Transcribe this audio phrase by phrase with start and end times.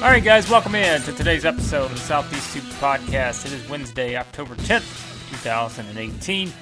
[0.00, 3.44] All right, guys, welcome in to today's episode of the Southeast Hoops Podcast.
[3.46, 6.52] It is Wednesday, October 10th, 2018.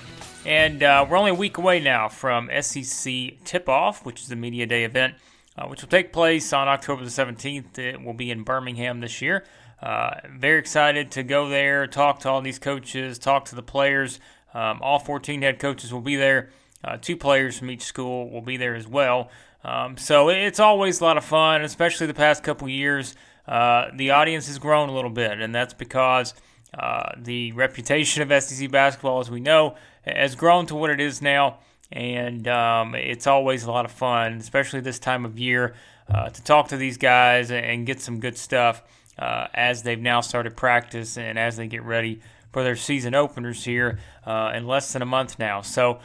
[0.47, 4.37] And uh, we're only a week away now from SEC Tip Off, which is the
[4.37, 5.17] Media Day event,
[5.59, 7.77] uh, which will take place on October the 17th.
[7.79, 9.45] It will be in Birmingham this year.
[9.83, 14.21] Uh, very excited to go there, talk to all these coaches, talk to the players.
[14.55, 16.51] Um, all 14 head coaches will be there.
[16.83, 19.31] Uh, two players from each school will be there as well.
[19.65, 23.15] Um, so it's always a lot of fun, especially the past couple years.
[23.47, 26.35] Uh, the audience has grown a little bit, and that's because
[26.79, 31.21] uh, the reputation of SEC basketball, as we know, has grown to what it is
[31.21, 31.59] now.
[31.93, 35.75] And um, it's always a lot of fun, especially this time of year,
[36.09, 38.83] uh, to talk to these guys and get some good stuff
[39.19, 42.21] uh, as they've now started practice and as they get ready
[42.53, 45.61] for their season openers here uh, in less than a month now.
[45.61, 46.01] So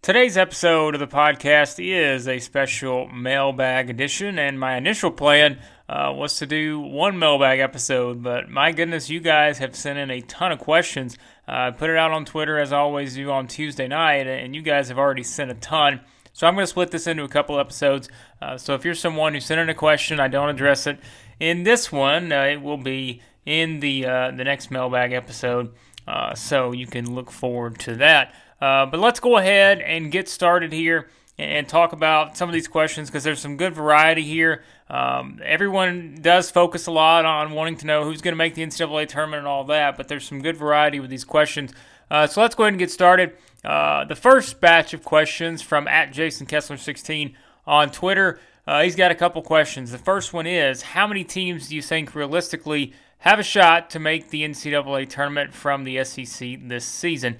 [0.00, 6.12] Today's episode of the podcast is a special mailbag edition, and my initial plan uh,
[6.14, 10.20] was to do one mailbag episode, but my goodness, you guys have sent in a
[10.22, 11.18] ton of questions.
[11.48, 14.62] Uh, I put it out on Twitter as always do on Tuesday night, and you
[14.62, 16.00] guys have already sent a ton.
[16.32, 18.08] So I'm going to split this into a couple episodes.
[18.40, 21.00] Uh, so if you're someone who sent in a question, I don't address it
[21.40, 22.32] in this one.
[22.32, 25.72] Uh, it will be in the uh, the next mailbag episode,
[26.06, 28.34] uh, so you can look forward to that.
[28.60, 32.66] Uh, but let's go ahead and get started here and talk about some of these
[32.66, 34.64] questions because there's some good variety here.
[34.90, 38.62] Um, everyone does focus a lot on wanting to know who's going to make the
[38.62, 41.72] NCAA tournament and all that, but there's some good variety with these questions.
[42.10, 43.36] Uh, so let's go ahead and get started.
[43.64, 48.40] Uh, the first batch of questions from at Jason Kessler 16 on Twitter.
[48.68, 49.90] Uh, he's got a couple questions.
[49.90, 53.98] The first one is How many teams do you think realistically have a shot to
[53.98, 57.38] make the NCAA tournament from the SEC this season?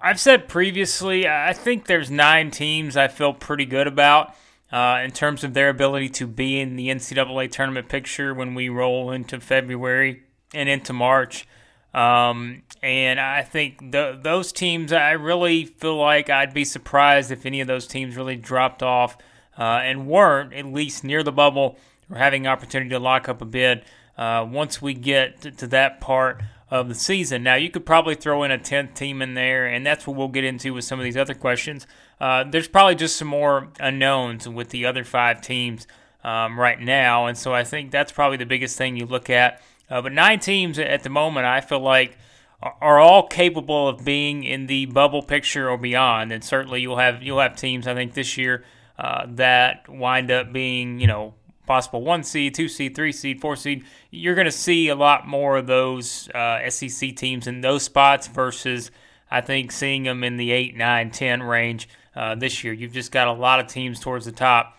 [0.00, 4.34] I've said previously, I think there's nine teams I feel pretty good about
[4.72, 8.68] uh, in terms of their ability to be in the NCAA tournament picture when we
[8.68, 11.46] roll into February and into March.
[11.94, 17.60] Um, and I think those teams, I really feel like I'd be surprised if any
[17.60, 19.16] of those teams really dropped off
[19.58, 21.78] uh, and weren't at least near the bubble
[22.10, 23.84] or having opportunity to lock up a bid
[24.16, 27.42] uh, once we get to, to that part of the season.
[27.42, 30.28] Now, you could probably throw in a 10th team in there, and that's what we'll
[30.28, 31.86] get into with some of these other questions.
[32.20, 35.86] Uh, there's probably just some more unknowns with the other five teams
[36.24, 39.62] um, right now, and so I think that's probably the biggest thing you look at.
[39.88, 42.18] Uh, but nine teams at the moment, I feel like,
[42.60, 47.22] are all capable of being in the bubble picture or beyond, and certainly you'll have
[47.22, 48.64] you'll have teams I think this year
[48.98, 51.34] uh, that wind up being you know
[51.66, 55.26] possible one seed, two seed, three seed, four seed, you're going to see a lot
[55.26, 58.90] more of those uh, SEC teams in those spots versus
[59.30, 62.72] I think seeing them in the 8, 9, 10 range uh, this year.
[62.72, 64.78] You've just got a lot of teams towards the top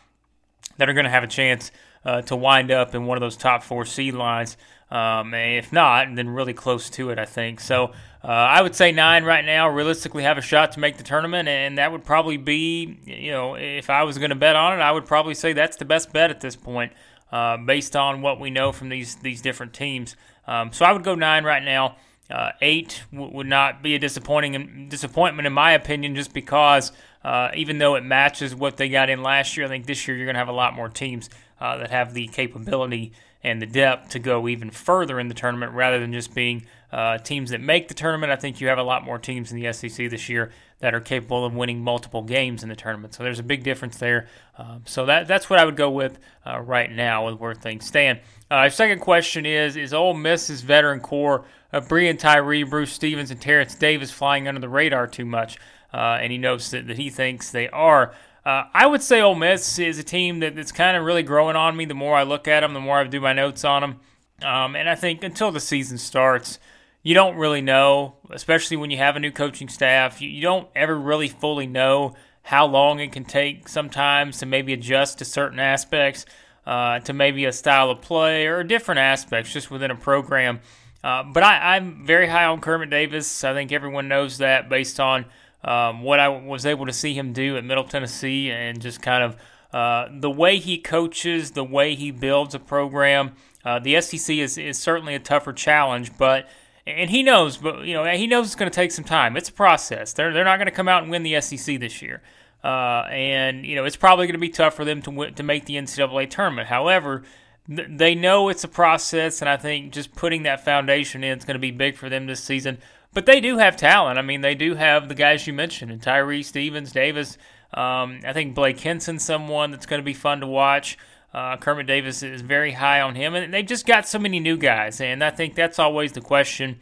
[0.77, 1.71] that are going to have a chance
[2.05, 4.55] uh, to wind up in one of those top four seed lines.
[4.89, 7.59] Um, if not, then really close to it, I think.
[7.59, 7.91] So
[8.23, 11.49] uh, I would say nine right now realistically have a shot to make the tournament,
[11.49, 14.81] and that would probably be, you know, if I was going to bet on it,
[14.81, 16.93] I would probably say that's the best bet at this point,
[17.31, 20.15] uh, based on what we know from these these different teams.
[20.47, 21.97] Um, so I would go nine right now.
[22.29, 26.91] Uh, eight w- would not be a disappointing disappointment in my opinion, just because
[27.23, 30.17] uh, even though it matches what they got in last year, I think this year
[30.17, 33.65] you're going to have a lot more teams uh, that have the capability and the
[33.65, 37.61] depth to go even further in the tournament rather than just being uh, teams that
[37.61, 38.31] make the tournament.
[38.31, 41.01] I think you have a lot more teams in the SEC this year that are
[41.01, 43.13] capable of winning multiple games in the tournament.
[43.13, 44.27] So there's a big difference there.
[44.57, 47.85] Um, so that that's what I would go with uh, right now with where things
[47.85, 48.19] stand.
[48.49, 53.41] Uh, second question is: Is Ole Miss's veteran core of Breein Tyree, Bruce Stevens, and
[53.41, 55.57] Terence Davis flying under the radar too much?
[55.93, 58.13] Uh, and he notes that, that he thinks they are.
[58.47, 61.57] Uh, I would say Ole Miss is a team that, that's kind of really growing
[61.57, 61.83] on me.
[61.83, 63.99] The more I look at them, the more I do my notes on them.
[64.41, 66.57] Um, and I think until the season starts,
[67.03, 70.21] you don't really know, especially when you have a new coaching staff.
[70.21, 74.71] You, you don't ever really fully know how long it can take sometimes to maybe
[74.71, 76.25] adjust to certain aspects,
[76.65, 80.61] uh, to maybe a style of play or different aspects just within a program.
[81.03, 83.43] Uh, but I, I'm very high on Kermit Davis.
[83.43, 85.25] I think everyone knows that based on
[85.63, 89.23] um, what I was able to see him do at Middle Tennessee and just kind
[89.23, 89.35] of
[89.73, 93.33] uh, the way he coaches, the way he builds a program.
[93.65, 96.47] Uh, the SEC is, is certainly a tougher challenge, but
[96.85, 99.35] and he knows, but you know he knows it's going to take some time.
[99.35, 100.13] It's a process.
[100.13, 102.21] They're they're not going to come out and win the SEC this year,
[102.63, 105.43] uh, and you know it's probably going to be tough for them to win, to
[105.43, 106.69] make the NCAA tournament.
[106.69, 107.23] However,
[107.67, 111.55] they know it's a process, and I think just putting that foundation in is going
[111.55, 112.77] to be big for them this season.
[113.17, 114.19] But they do have talent.
[114.19, 117.39] I mean, they do have the guys you mentioned, and Tyree Stevens, Davis.
[117.73, 120.99] Um, I think Blake Hinson's someone that's going to be fun to watch.
[121.33, 124.55] Uh, Kermit Davis is very high on him, and they've just got so many new
[124.55, 126.79] guys, and I think that's always the question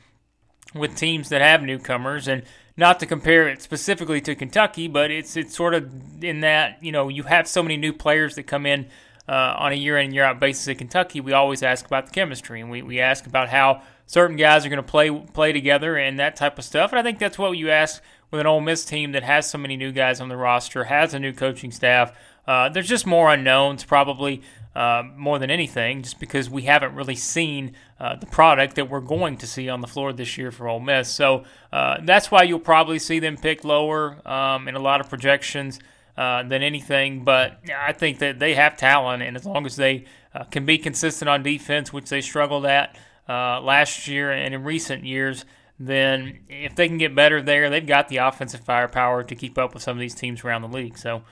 [0.74, 2.28] with teams that have newcomers.
[2.28, 2.44] And
[2.76, 6.92] not to compare it specifically to Kentucky, but it's it's sort of in that you
[6.92, 8.88] know you have so many new players that come in
[9.28, 12.08] uh, on a year in and year out basis at Kentucky, we always ask about
[12.08, 15.52] the chemistry and we, we ask about how certain guys are going to play play
[15.52, 16.92] together and that type of stuff.
[16.92, 18.02] And I think that's what you ask
[18.32, 21.14] with an Ole Miss team that has so many new guys on the roster, has
[21.14, 22.12] a new coaching staff.
[22.48, 24.42] Uh, there's just more unknowns, probably
[24.76, 29.00] uh, more than anything, just because we haven't really seen uh, the product that we're
[29.00, 31.10] going to see on the floor this year for Ole Miss.
[31.10, 35.10] So uh, that's why you'll probably see them pick lower um, in a lot of
[35.10, 35.80] projections.
[36.18, 37.26] Uh, than anything.
[37.26, 40.78] But I think that they have talent, and as long as they uh, can be
[40.78, 42.98] consistent on defense, which they struggled at
[43.28, 45.44] uh, last year and in recent years,
[45.78, 49.74] then if they can get better there, they've got the offensive firepower to keep up
[49.74, 50.98] with some of these teams around the league.
[50.98, 51.24] So.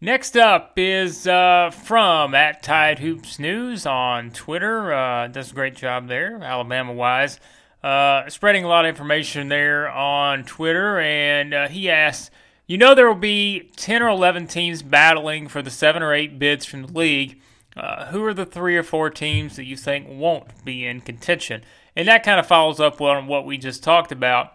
[0.00, 4.90] Next up is uh, from at Tide Hoops News on Twitter.
[4.94, 7.38] Uh, does a great job there, Alabama wise.
[7.84, 12.30] Uh, spreading a lot of information there on Twitter, and uh, he asks,
[12.70, 16.38] you know there will be 10 or 11 teams battling for the 7 or 8
[16.38, 17.40] bids from the league.
[17.76, 21.64] Uh, who are the 3 or 4 teams that you think won't be in contention?
[21.96, 24.52] And that kind of follows up on what we just talked about,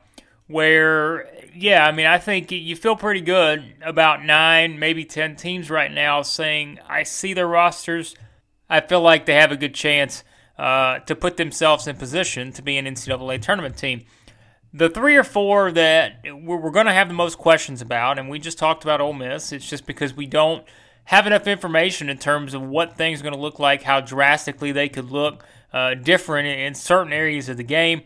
[0.48, 5.70] where, yeah, I mean, I think you feel pretty good about 9, maybe 10 teams
[5.70, 8.16] right now saying, I see their rosters.
[8.70, 10.24] I feel like they have a good chance
[10.58, 14.06] uh, to put themselves in position to be an NCAA tournament team
[14.76, 18.40] the three or four that we're, going to have the most questions about, and we
[18.40, 19.54] just talked about Ole Miss.
[19.54, 20.66] It's just because we don't
[21.06, 24.74] have enough information in terms of what things are going to look like, how drastically
[24.74, 28.02] they could look uh, different in certain areas of the game.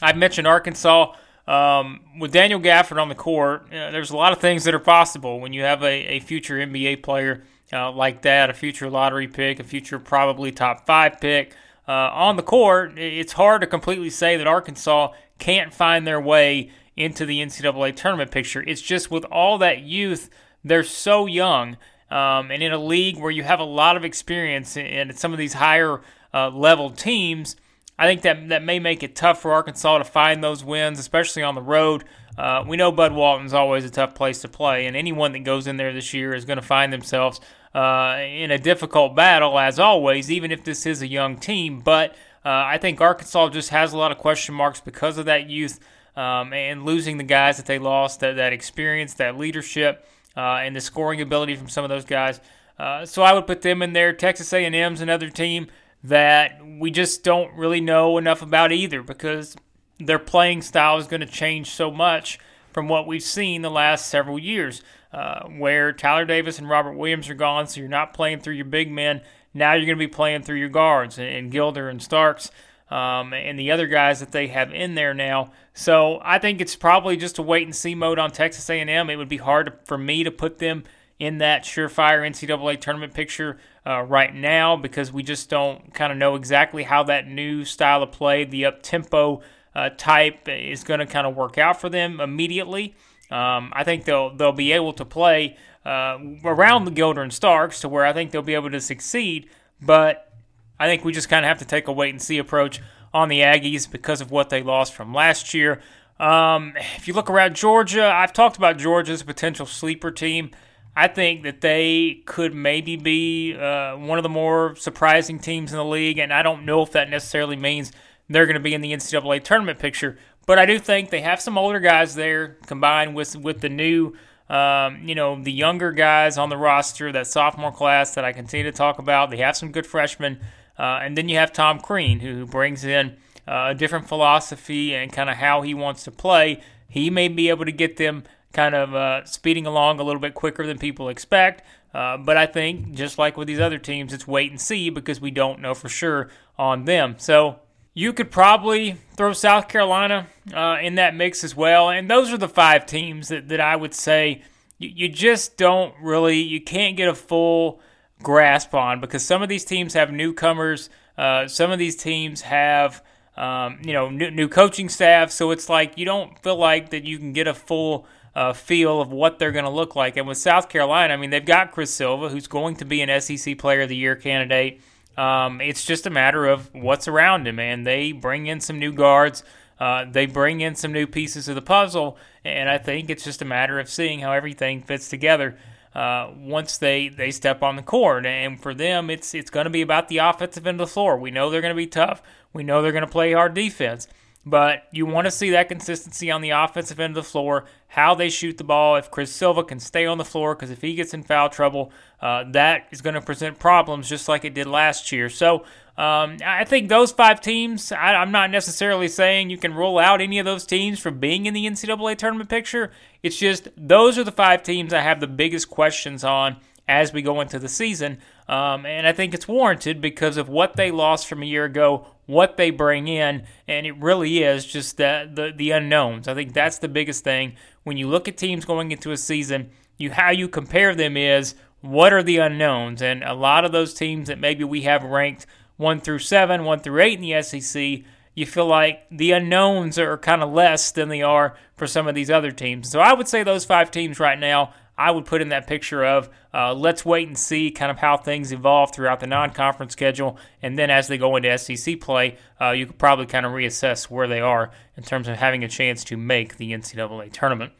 [0.00, 1.14] I mentioned Arkansas.
[1.46, 4.78] Um, with Daniel Gafford on the court, uh, there's a lot of things that are
[4.78, 9.28] possible when you have a, a future NBA player uh, like that, a future lottery
[9.28, 11.54] pick, a future probably top five pick.
[11.86, 16.70] Uh, on the court, it's hard to completely say that Arkansas can't find their way
[16.96, 18.62] into the NCAA tournament picture.
[18.66, 20.30] It's just with all that youth,
[20.64, 21.76] they're so young.
[22.10, 25.38] Um, and in a league where you have a lot of experience in some of
[25.38, 26.00] these higher
[26.32, 27.56] uh, level teams,
[27.98, 31.42] I think that that may make it tough for Arkansas to find those wins, especially
[31.42, 32.04] on the road.
[32.36, 35.66] Uh, we know Bud Walton's always a tough place to play, and anyone that goes
[35.66, 37.40] in there this year is going to find themselves
[37.74, 41.80] uh, in a difficult battle, as always, even if this is a young team.
[41.80, 42.12] But
[42.44, 45.78] uh, I think Arkansas just has a lot of question marks because of that youth
[46.16, 50.06] um, and losing the guys that they lost, that, that experience, that leadership,
[50.36, 52.40] uh, and the scoring ability from some of those guys.
[52.78, 54.12] Uh, so I would put them in there.
[54.12, 55.68] Texas A&M's another team
[56.04, 59.56] that we just don't really know enough about either because
[59.98, 62.38] their playing style is going to change so much
[62.72, 67.28] from what we've seen the last several years, uh, where Tyler Davis and Robert Williams
[67.28, 69.22] are gone, so you're not playing through your big men
[69.54, 72.50] now you're going to be playing through your guards and, and Gilder and Starks
[72.90, 75.52] um, and the other guys that they have in there now.
[75.72, 79.08] So I think it's probably just a wait and see mode on Texas A&M.
[79.08, 80.84] It would be hard for me to put them
[81.20, 86.18] in that surefire NCAA tournament picture uh, right now because we just don't kind of
[86.18, 89.42] know exactly how that new style of play, the up tempo
[89.74, 92.94] uh, type, is going to kind of work out for them immediately.
[93.30, 97.80] Um, I think they'll they'll be able to play uh, around the Gilder and Starks
[97.80, 99.48] to where I think they'll be able to succeed.
[99.80, 100.32] But
[100.78, 102.80] I think we just kind of have to take a wait and see approach
[103.12, 105.80] on the Aggies because of what they lost from last year.
[106.18, 110.50] Um, if you look around Georgia, I've talked about Georgia's potential sleeper team.
[110.96, 115.78] I think that they could maybe be uh, one of the more surprising teams in
[115.78, 117.90] the league, and I don't know if that necessarily means
[118.28, 120.16] they're going to be in the NCAA tournament picture.
[120.46, 124.14] But I do think they have some older guys there combined with with the new
[124.48, 128.64] um, you know, the younger guys on the roster, that sophomore class that I continue
[128.64, 129.30] to talk about.
[129.30, 130.40] They have some good freshmen.
[130.78, 133.16] Uh, and then you have Tom Crean, who brings in
[133.48, 136.60] uh, a different philosophy and kind of how he wants to play.
[136.88, 138.24] He may be able to get them
[138.54, 141.62] kind of uh, speeding along a little bit quicker than people expect.
[141.92, 145.20] Uh, but I think, just like with these other teams, it's wait and see because
[145.20, 147.16] we don't know for sure on them.
[147.18, 147.60] So
[147.92, 151.90] you could probably throw South Carolina uh, in that mix as well.
[151.90, 154.42] And those are the five teams that, that I would say
[154.78, 157.80] you, you just don't really, you can't get a full
[158.22, 160.90] grasp on because some of these teams have newcomers.
[161.16, 163.02] Uh, some of these teams have,
[163.36, 165.30] um, you know, new, new, coaching staff.
[165.30, 169.00] So it's like you don't feel like that you can get a full uh, feel
[169.00, 170.16] of what they're going to look like.
[170.16, 173.20] And with South Carolina, I mean, they've got Chris Silva, who's going to be an
[173.20, 174.80] SEC Player of the Year candidate.
[175.16, 178.92] Um, it's just a matter of what's around him, and they bring in some new
[178.92, 179.44] guards.
[179.78, 183.42] Uh, they bring in some new pieces of the puzzle, and I think it's just
[183.42, 185.56] a matter of seeing how everything fits together
[185.94, 188.26] uh, once they, they step on the court.
[188.26, 191.18] And for them, it's it's going to be about the offensive end of the floor.
[191.18, 192.22] We know they're going to be tough.
[192.52, 194.08] We know they're going to play hard defense.
[194.46, 198.14] But you want to see that consistency on the offensive end of the floor, how
[198.14, 198.96] they shoot the ball.
[198.96, 201.90] If Chris Silva can stay on the floor, because if he gets in foul trouble,
[202.20, 205.30] uh, that is going to present problems just like it did last year.
[205.30, 205.64] So
[205.96, 210.20] um, I think those five teams, I, am not necessarily saying you can rule out
[210.20, 212.90] any of those teams from being in the NCAA tournament picture.
[213.22, 216.56] It's just those are the five teams I have the biggest questions on
[216.88, 218.18] as we go into the season.
[218.48, 222.08] Um, and I think it's warranted because of what they lost from a year ago,
[222.26, 226.26] what they bring in, and it really is just the, the, the unknowns.
[226.26, 227.54] I think that's the biggest thing.
[227.84, 231.54] When you look at teams going into a season, you how you compare them is
[231.80, 235.46] what are the unknowns, and a lot of those teams that maybe we have ranked
[235.76, 238.02] one through seven, one through eight in the SEC,
[238.34, 242.14] you feel like the unknowns are kind of less than they are for some of
[242.14, 242.90] these other teams.
[242.90, 246.04] So I would say those five teams right now I would put in that picture
[246.04, 249.92] of uh, let's wait and see kind of how things evolve throughout the non conference
[249.92, 250.38] schedule.
[250.62, 254.04] And then as they go into SEC play, uh, you could probably kind of reassess
[254.04, 257.72] where they are in terms of having a chance to make the NCAA tournament.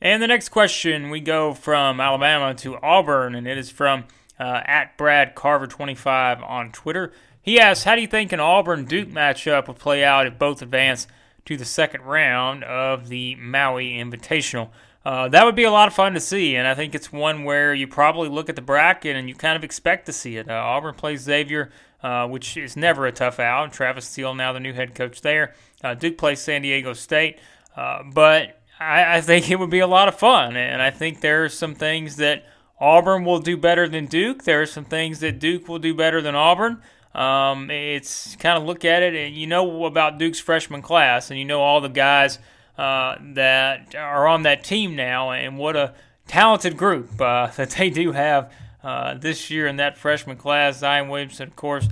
[0.00, 4.04] And the next question, we go from Alabama to Auburn, and it is from
[4.40, 7.12] uh, at Brad Carver 25 on Twitter.
[7.42, 10.62] He asks, How do you think an Auburn Duke matchup would play out if both
[10.62, 11.08] advance
[11.44, 14.70] to the second round of the Maui Invitational?
[15.04, 17.42] Uh, that would be a lot of fun to see, and I think it's one
[17.42, 20.48] where you probably look at the bracket and you kind of expect to see it.
[20.48, 21.70] Uh, Auburn plays Xavier,
[22.04, 23.72] uh, which is never a tough out.
[23.72, 25.54] Travis Steele now the new head coach there.
[25.82, 27.40] Uh, Duke plays San Diego State,
[27.76, 31.20] uh, but I, I, think it would be a lot of fun, and I think
[31.20, 32.46] there are some things that
[32.78, 34.44] Auburn will do better than Duke.
[34.44, 36.80] There are some things that Duke will do better than Auburn.
[37.14, 41.38] Um, it's kind of look at it, and you know about Duke's freshman class, and
[41.38, 42.38] you know all the guys–
[42.78, 45.94] uh, that are on that team now, and what a
[46.26, 48.52] talented group uh, that they do have
[48.82, 50.78] uh, this year in that freshman class.
[50.78, 51.88] Zion Williamson, of course,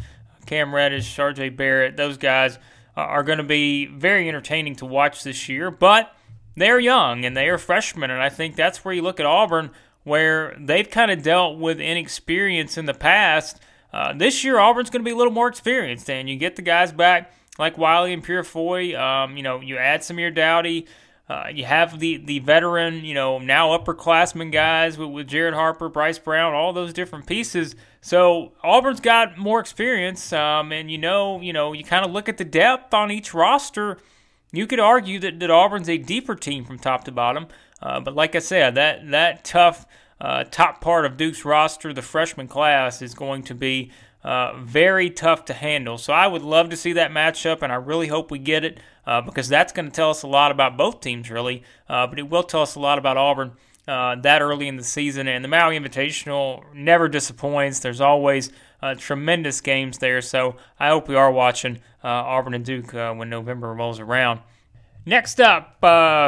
[0.46, 2.58] Cam Reddish, RJ Barrett, those guys
[2.96, 6.14] are going to be very entertaining to watch this year, but
[6.56, 9.70] they're young and they are freshmen, and I think that's where you look at Auburn,
[10.02, 13.60] where they've kind of dealt with inexperience in the past.
[13.92, 16.62] Uh, this year, Auburn's going to be a little more experienced, and you get the
[16.62, 18.98] guys back like Wiley and Purifoy.
[18.98, 20.86] Um, you know, you add Samir Doughty.
[21.28, 25.88] Uh, you have the, the veteran, you know, now upperclassmen guys with, with Jared Harper,
[25.88, 27.76] Bryce Brown, all those different pieces.
[28.00, 32.28] So Auburn's got more experience, um, and you know, you know, you kind of look
[32.28, 33.98] at the depth on each roster.
[34.50, 37.46] You could argue that, that Auburn's a deeper team from top to bottom,
[37.80, 39.86] uh, but like I said, that that tough
[40.20, 43.90] uh, top part of Duke's roster, the freshman class, is going to be
[44.22, 45.96] uh, very tough to handle.
[45.96, 48.78] So I would love to see that matchup, and I really hope we get it
[49.06, 51.62] uh, because that's going to tell us a lot about both teams, really.
[51.88, 53.52] Uh, but it will tell us a lot about Auburn
[53.88, 55.26] uh, that early in the season.
[55.26, 57.80] And the Maui Invitational never disappoints.
[57.80, 60.20] There's always uh, tremendous games there.
[60.20, 64.40] So I hope we are watching Auburn and Duke when November rolls around.
[65.06, 65.78] Next up,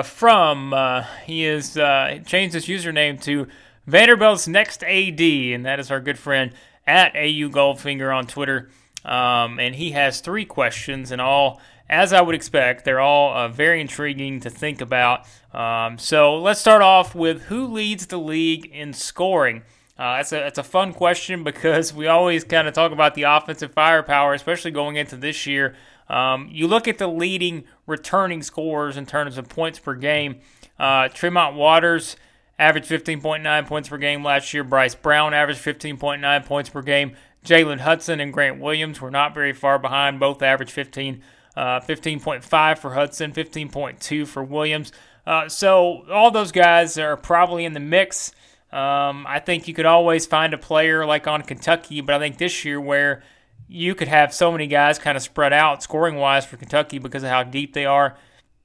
[0.06, 3.48] from he is changed his username to
[3.86, 6.52] Vanderbilt's next AD, and that is our good friend
[6.86, 8.70] at AU Goldfinger on Twitter.
[9.04, 13.48] Um, and he has three questions, and all, as I would expect, they're all uh,
[13.48, 15.26] very intriguing to think about.
[15.52, 19.62] Um, so let's start off with who leads the league in scoring.
[19.98, 23.22] Uh, that's a that's a fun question because we always kind of talk about the
[23.22, 25.74] offensive firepower, especially going into this year.
[26.08, 30.40] Um, you look at the leading returning scorers in terms of points per game.
[30.78, 32.16] Uh, Tremont Waters
[32.62, 34.64] averaged 15.9 points per game last year.
[34.64, 37.16] Bryce Brown averaged 15.9 points per game.
[37.44, 40.20] Jalen Hudson and Grant Williams were not very far behind.
[40.20, 41.22] Both averaged 15,
[41.56, 44.92] uh, 15.5 for Hudson, 15.2 for Williams.
[45.26, 48.32] Uh, so all those guys are probably in the mix.
[48.72, 52.38] Um, I think you could always find a player like on Kentucky, but I think
[52.38, 53.22] this year where
[53.68, 57.22] you could have so many guys kind of spread out scoring wise for Kentucky because
[57.22, 58.16] of how deep they are.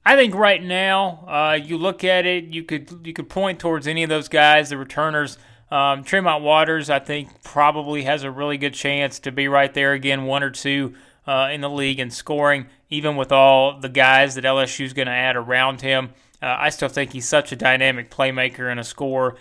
[0.08, 3.86] I think right now, uh, you look at it, you could you could point towards
[3.86, 5.36] any of those guys, the returners.
[5.70, 9.92] Um, Tremont Waters, I think, probably has a really good chance to be right there
[9.92, 10.94] again, one or two
[11.26, 15.08] uh, in the league in scoring, even with all the guys that LSU is going
[15.08, 16.14] to add around him.
[16.40, 19.36] Uh, I still think he's such a dynamic playmaker and a scorer.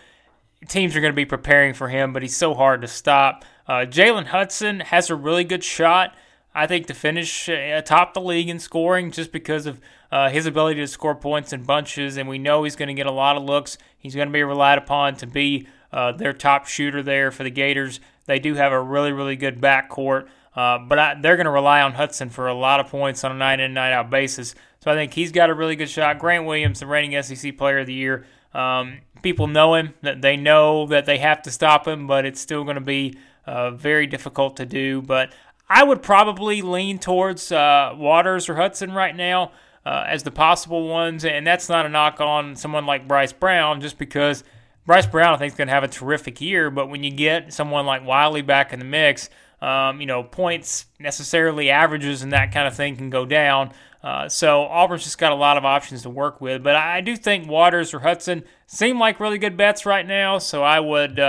[0.68, 3.46] Teams are going to be preparing for him, but he's so hard to stop.
[3.68, 6.14] Uh, Jalen Hudson has a really good shot.
[6.58, 9.80] I think, to finish uh, atop the league in scoring just because of
[10.12, 12.18] uh, his ability to score points in bunches.
[12.18, 13.78] And we know he's going to get a lot of looks.
[13.98, 17.52] He's going to be relied upon to be uh, their top shooter there for the
[17.52, 18.00] Gators.
[18.26, 20.28] They do have a really, really good backcourt.
[20.56, 23.32] Uh, but I, they're going to rely on Hudson for a lot of points on
[23.32, 24.56] a night in, night out basis.
[24.84, 26.18] So I think he's got a really good shot.
[26.18, 28.26] Grant Williams, the reigning SEC Player of the Year.
[28.54, 29.94] Um, people know him.
[30.02, 33.18] That they know that they have to stop him, but it's still going to be
[33.46, 35.02] uh, very difficult to do.
[35.02, 35.34] But
[35.70, 39.52] I would probably lean towards uh, Waters or Hudson right now
[39.86, 43.82] uh, as the possible ones, and that's not a knock on someone like Bryce Brown,
[43.82, 44.44] just because
[44.86, 46.70] Bryce Brown I think is going to have a terrific year.
[46.70, 49.30] But when you get someone like Wiley back in the mix,
[49.62, 53.72] um, you know points necessarily averages and that kind of thing can go down.
[54.04, 56.64] Uh, so Auburn's just got a lot of options to work with.
[56.64, 60.38] But I do think Waters or Hudson seem like really good bets right now.
[60.38, 61.20] So I would.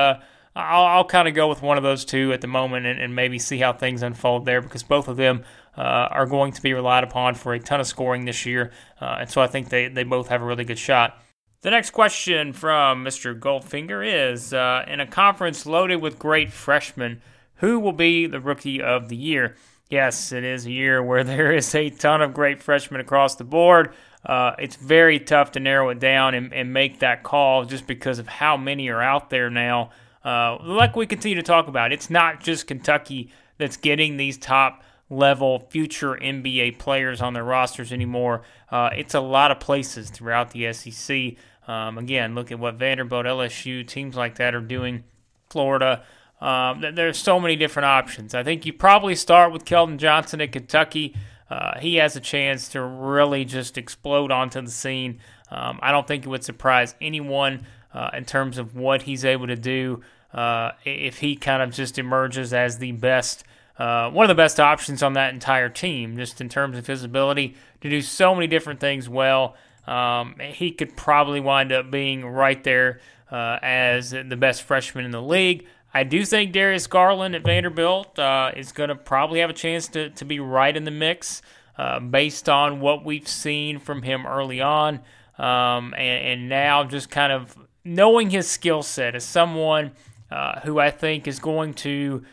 [0.58, 3.14] I'll, I'll kind of go with one of those two at the moment and, and,
[3.14, 5.44] maybe see how things unfold there because both of them
[5.76, 8.72] uh, are going to be relied upon for a ton of scoring this year.
[9.00, 11.22] Uh, and so I think they, they both have a really good shot.
[11.60, 13.38] The next question from Mr.
[13.38, 17.22] Goldfinger is uh, In a conference loaded with great freshmen,
[17.56, 19.56] who will be the rookie of the year?
[19.90, 23.44] Yes, it is a year where there is a ton of great freshmen across the
[23.44, 23.94] board.
[24.24, 28.18] Uh, it's very tough to narrow it down and, and, make that call just because
[28.18, 29.90] of how many are out there now.
[30.28, 34.82] Uh, like we continue to talk about, it's not just Kentucky that's getting these top
[35.08, 38.42] level future NBA players on their rosters anymore.
[38.70, 41.36] Uh, it's a lot of places throughout the SEC.
[41.66, 45.04] Um, again, look at what Vanderbilt, LSU, teams like that are doing.
[45.48, 46.04] Florida.
[46.42, 48.34] Um, there's so many different options.
[48.34, 51.16] I think you probably start with Keldon Johnson at Kentucky.
[51.48, 55.20] Uh, he has a chance to really just explode onto the scene.
[55.50, 59.46] Um, I don't think it would surprise anyone uh, in terms of what he's able
[59.46, 63.44] to do uh, if he kind of just emerges as the best,
[63.78, 67.02] uh, one of the best options on that entire team, just in terms of his
[67.02, 69.56] ability to do so many different things well.
[69.86, 75.10] Um, he could probably wind up being right there uh, as the best freshman in
[75.10, 75.66] the league.
[75.92, 79.88] I do think Darius Garland at Vanderbilt uh, is going to probably have a chance
[79.88, 81.40] to, to be right in the mix
[81.78, 85.00] uh, based on what we've seen from him early on.
[85.38, 89.92] Um, and, and, now just kind of knowing his skill set as someone
[90.30, 92.24] uh, who I think is going to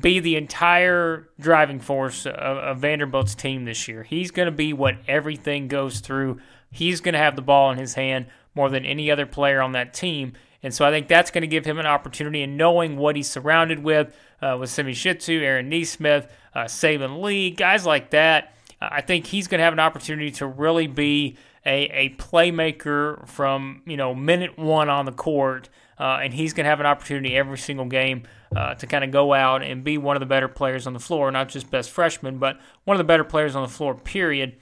[0.00, 4.02] be the entire driving force of, of Vanderbilt's team this year.
[4.02, 6.38] He's going to be what everything goes through.
[6.70, 9.72] He's going to have the ball in his hand more than any other player on
[9.72, 10.32] that team.
[10.62, 13.30] And so I think that's going to give him an opportunity in knowing what he's
[13.30, 18.54] surrounded with, uh, with Simi Shittu, Aaron Nesmith, uh, Saben Lee, guys like that.
[18.80, 23.26] Uh, I think he's going to have an opportunity to really be a, a playmaker
[23.28, 25.68] from you know minute one on the court,
[26.00, 28.22] uh, and he's going to have an opportunity every single game
[28.56, 30.98] uh, to kind of go out and be one of the better players on the
[30.98, 33.94] floor, not just best freshman, but one of the better players on the floor.
[33.94, 34.56] Period.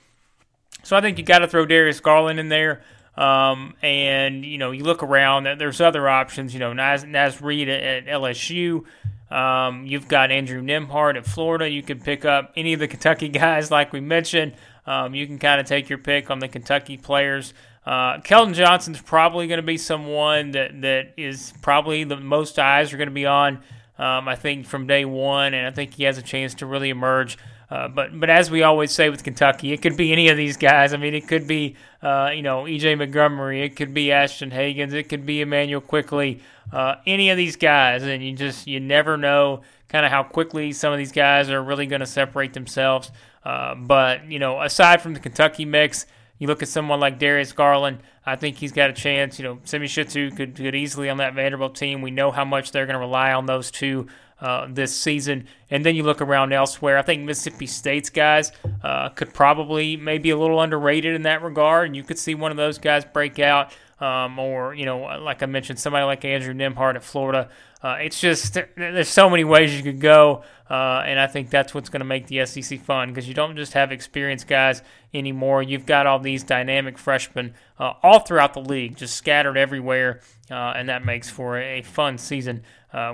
[0.83, 2.83] So I think you got to throw Darius Garland in there.
[3.17, 5.45] Um, and you know, you look around.
[5.59, 6.55] There's other options.
[6.55, 8.85] You know, Naz, Naz Reid at, LSU.
[9.31, 11.69] Um, you've got Andrew Nembhard at Florida.
[11.69, 14.55] You can pick up any of the Kentucky guys, like we mentioned.
[14.87, 17.55] Um, you can kind of take your pick on the Kentucky players.
[17.89, 22.93] Uh, Keldon Johnson's probably going to be someone that, that is probably the most eyes
[22.93, 23.63] are going to be on.
[23.97, 26.91] Um, I think from day one, and I think he has a chance to really
[26.91, 27.39] emerge.
[27.71, 30.59] Uh, but but as we always say with Kentucky, it could be any of these
[30.59, 30.93] guys.
[30.93, 34.93] I mean, it could be uh, you know EJ Montgomery, it could be Ashton Hagans,
[34.93, 39.17] it could be Immanuel Quickley, uh, any of these guys, and you just you never
[39.17, 43.11] know kind of how quickly some of these guys are really going to separate themselves.
[43.45, 46.05] Uh, but you know, aside from the Kentucky mix,
[46.39, 47.99] you look at someone like Darius Garland.
[48.25, 49.39] I think he's got a chance.
[49.39, 52.03] You know, Simi Shittu could could easily on that Vanderbilt team.
[52.03, 54.07] We know how much they're going to rely on those two
[54.41, 55.47] uh, this season.
[55.71, 56.99] And then you look around elsewhere.
[56.99, 61.87] I think Mississippi State's guys uh, could probably maybe a little underrated in that regard,
[61.87, 63.73] and you could see one of those guys break out.
[64.01, 67.49] Um, or you know, like I mentioned, somebody like Andrew Nembhard at Florida.
[67.83, 71.75] Uh, it's just there's so many ways you could go, uh, and I think that's
[71.75, 74.83] what's going to make the SEC fun because you don't just have experienced guys
[75.13, 75.63] anymore.
[75.63, 80.75] You've got all these dynamic freshmen uh, all throughout the league, just scattered everywhere, uh,
[80.77, 82.63] and that makes for a fun season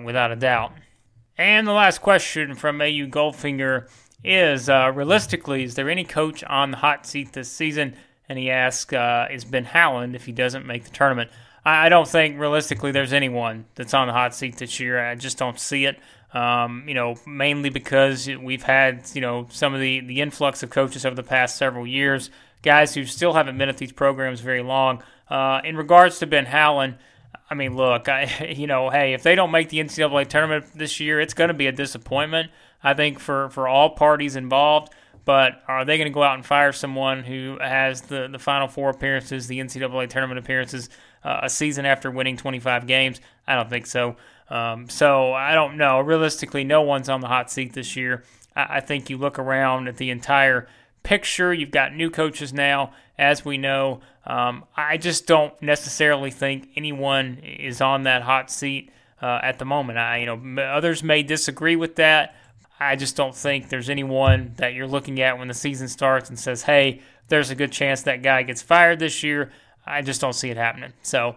[0.05, 0.73] without a doubt.
[1.37, 3.88] And the last question from AU Goldfinger
[4.23, 7.97] is uh, realistically, is there any coach on the hot seat this season?
[8.29, 11.31] And he asks, uh, is Ben Howland if he doesn't make the tournament?
[11.65, 14.99] I, I, don't think realistically there's anyone that's on the hot seat this year.
[14.99, 15.99] I just don't see it.
[16.33, 20.71] Um, you know, mainly because we've had, you know, some of the, the influx of
[20.71, 22.31] coaches over the past several years,
[22.63, 25.03] guys who still haven't been at these programs very long.
[25.29, 26.97] Uh, in regards to Ben Howland,
[27.49, 30.99] I mean, look, I, you know, hey, if they don't make the NCAA tournament this
[30.99, 32.51] year, it's going to be a disappointment.
[32.83, 34.93] I think for for all parties involved.
[35.25, 38.69] But are they going to go out and fire someone who has the, the Final
[38.69, 40.91] Four appearances, the NCAA tournament appearances,
[41.23, 43.21] uh, a season after winning 25 games?
[43.47, 44.17] I don't think so.
[44.51, 46.01] Um, so I don't know.
[46.01, 48.25] Realistically, no one's on the hot seat this year.
[48.55, 50.69] I, I think you look around at the entire
[51.03, 51.55] picture.
[51.55, 54.01] You've got new coaches now, as we know.
[54.27, 58.91] Um, I just don't necessarily think anyone is on that hot seat
[59.23, 59.99] uh, at the moment.
[59.99, 62.35] I, you know, others may disagree with that.
[62.85, 66.38] I just don't think there's anyone that you're looking at when the season starts and
[66.38, 69.51] says, "Hey, there's a good chance that guy gets fired this year."
[69.87, 70.92] I just don't see it happening.
[71.03, 71.37] So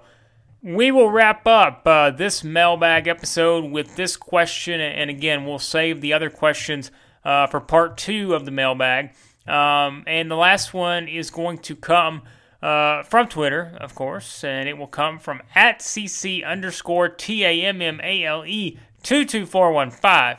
[0.61, 6.01] we will wrap up uh, this mailbag episode with this question, and again, we'll save
[6.01, 6.91] the other questions
[7.23, 9.11] uh, for part two of the mailbag.
[9.47, 12.23] Um, and the last one is going to come
[12.61, 17.63] uh, from Twitter, of course, and it will come from at cc underscore t a
[17.63, 20.37] m m a l e two two four one five.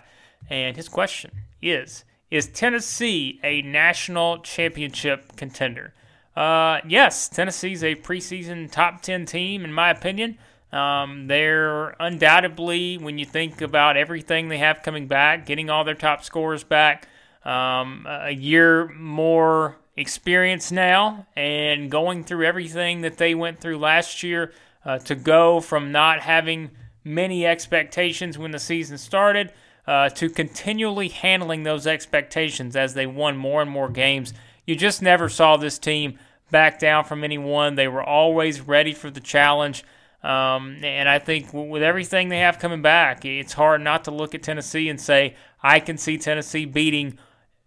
[0.51, 1.31] And his question
[1.61, 5.95] is Is Tennessee a national championship contender?
[6.37, 10.39] Uh, yes, Tennessee's a preseason top 10 team, in my opinion.
[10.71, 15.95] Um, they're undoubtedly, when you think about everything they have coming back, getting all their
[15.95, 17.09] top scorers back,
[17.45, 24.23] um, a year more experience now, and going through everything that they went through last
[24.23, 24.53] year
[24.85, 26.71] uh, to go from not having
[27.03, 29.51] many expectations when the season started
[29.89, 34.35] uh, to continually handling those expectations as they won more and more games.
[34.67, 36.19] You just never saw this team
[36.51, 37.75] back down from anyone.
[37.75, 39.83] They were always ready for the challenge.
[40.23, 44.35] Um, and I think with everything they have coming back, it's hard not to look
[44.35, 47.19] at Tennessee and say, I can see Tennessee beating,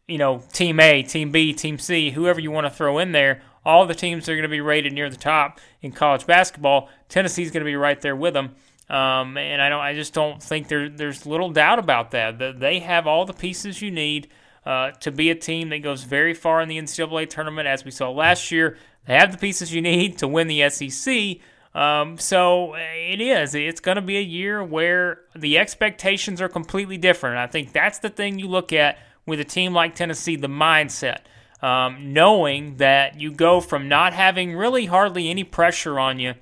[0.07, 3.41] you know, Team A, Team B, Team C, whoever you want to throw in there.
[3.65, 6.87] All the teams are going to be rated near the top in college basketball.
[7.09, 8.53] Tennessee's going to be right there with them.
[8.91, 9.79] Um, and I don't.
[9.79, 12.39] I just don't think there, there's little doubt about that.
[12.39, 14.27] That they have all the pieces you need
[14.65, 17.91] uh, to be a team that goes very far in the NCAA tournament, as we
[17.91, 18.77] saw last year.
[19.07, 21.37] They have the pieces you need to win the SEC.
[21.73, 23.55] Um, so it is.
[23.55, 27.37] It's going to be a year where the expectations are completely different.
[27.37, 31.19] I think that's the thing you look at with a team like Tennessee, the mindset.
[31.61, 36.33] Um, knowing that you go from not having really hardly any pressure on you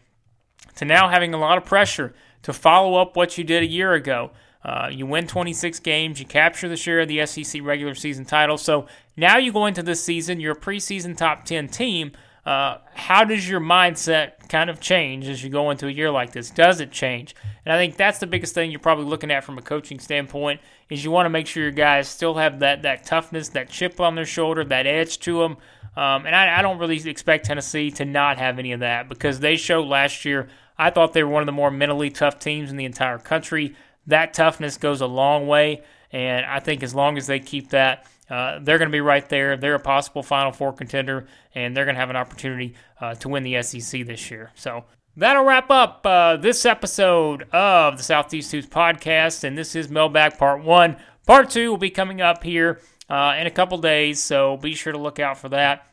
[0.78, 3.94] to now having a lot of pressure to follow up what you did a year
[3.94, 4.32] ago.
[4.64, 8.58] Uh, you win 26 games, you capture the share of the SEC regular season title.
[8.58, 12.12] So now you go into this season, you're a preseason top 10 team.
[12.46, 16.32] Uh, how does your mindset kind of change as you go into a year like
[16.32, 16.50] this?
[16.50, 17.36] Does it change?
[17.66, 20.60] And I think that's the biggest thing you're probably looking at from a coaching standpoint
[20.90, 24.00] is you want to make sure your guys still have that that toughness, that chip
[24.00, 25.58] on their shoulder, that edge to them.
[25.96, 29.40] Um, and I, I don't really expect Tennessee to not have any of that because
[29.40, 30.48] they showed last year
[30.80, 33.76] I thought they were one of the more mentally tough teams in the entire country.
[34.08, 38.08] That toughness goes a long way, and I think as long as they keep that,
[38.30, 39.58] uh, they're going to be right there.
[39.58, 43.28] They're a possible Final Four contender, and they're going to have an opportunity uh, to
[43.28, 44.52] win the SEC this year.
[44.56, 44.86] So
[45.18, 50.38] that'll wrap up uh, this episode of the Southeast Hoops podcast, and this is Mailbag
[50.38, 50.96] Part 1.
[51.28, 54.94] Part 2 will be coming up here uh, in a couple days, so be sure
[54.94, 55.89] to look out for that.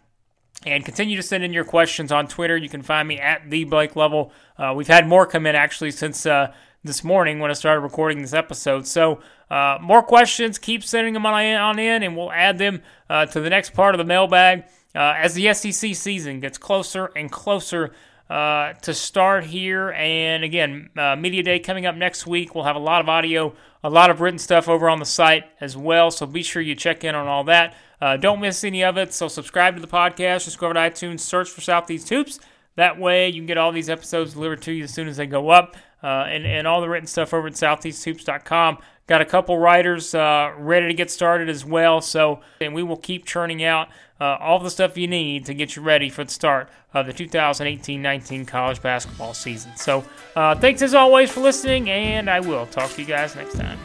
[0.67, 2.57] And continue to send in your questions on Twitter.
[2.57, 4.33] You can find me at the Blake Lovell.
[4.59, 6.53] Uh, we've had more come in actually since uh,
[6.83, 8.85] this morning when I started recording this episode.
[8.85, 10.59] So uh, more questions.
[10.59, 13.95] Keep sending them on, on in, and we'll add them uh, to the next part
[13.95, 14.65] of the mailbag
[14.97, 17.93] uh, as the SEC season gets closer and closer.
[18.29, 22.57] Uh, to start here, and again, Media Day coming up next week.
[22.57, 25.45] We'll have a lot of audio, a lot of written stuff over on the site
[25.61, 26.11] as well.
[26.11, 27.75] So be sure you check in on all that.
[28.01, 29.15] Uh, don't miss any of it.
[29.15, 30.45] So subscribe to the podcast.
[30.45, 32.41] Just go over to iTunes, search for Southeast Hoops.
[32.75, 35.27] That way you can get all these episodes delivered to you as soon as they
[35.27, 35.77] go up.
[36.03, 38.79] Uh, and, and all the written stuff over at southeasthoops.com.
[39.07, 42.01] Got a couple writers uh, ready to get started as well.
[42.01, 43.89] So, and we will keep churning out
[44.21, 47.13] uh, all the stuff you need to get you ready for the start of the
[47.13, 49.77] 2018-19 college basketball season.
[49.77, 50.05] So,
[50.35, 53.79] uh, thanks as always for listening, and I will talk to you guys next time.